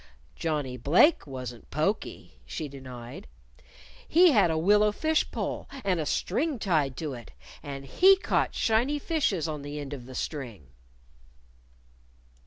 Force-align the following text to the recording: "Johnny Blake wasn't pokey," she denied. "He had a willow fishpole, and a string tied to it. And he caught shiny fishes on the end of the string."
"Johnny 0.35 0.77
Blake 0.77 1.27
wasn't 1.27 1.69
pokey," 1.69 2.39
she 2.47 2.67
denied. 2.67 3.27
"He 4.07 4.31
had 4.31 4.49
a 4.49 4.57
willow 4.57 4.91
fishpole, 4.91 5.69
and 5.83 5.99
a 5.99 6.07
string 6.07 6.57
tied 6.57 6.97
to 6.97 7.13
it. 7.13 7.29
And 7.61 7.85
he 7.85 8.15
caught 8.17 8.55
shiny 8.55 8.97
fishes 8.97 9.47
on 9.47 9.61
the 9.61 9.77
end 9.79 9.93
of 9.93 10.07
the 10.07 10.15
string." 10.15 10.69